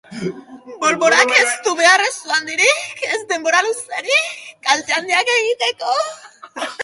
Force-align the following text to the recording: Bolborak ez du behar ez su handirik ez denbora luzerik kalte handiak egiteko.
Bolborak 0.83 1.33
ez 1.41 1.49
du 1.65 1.73
behar 1.81 2.03
ez 2.05 2.13
su 2.15 2.31
handirik 2.37 3.03
ez 3.17 3.21
denbora 3.33 3.61
luzerik 3.67 4.41
kalte 4.69 4.97
handiak 4.99 5.33
egiteko. 5.37 5.97